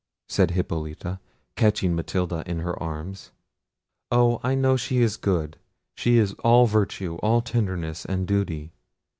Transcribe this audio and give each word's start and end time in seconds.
said 0.27 0.49
Hippolita, 0.49 1.19
catching 1.55 1.95
Matilda 1.95 2.41
in 2.47 2.61
her 2.61 2.75
arms—"Oh! 2.81 4.39
I 4.41 4.55
know 4.55 4.75
she 4.75 4.97
is 4.97 5.15
good, 5.15 5.59
she 5.93 6.17
is 6.17 6.33
all 6.43 6.65
virtue, 6.65 7.17
all 7.17 7.41
tenderness, 7.43 8.03
and 8.05 8.27
duty. 8.27 8.73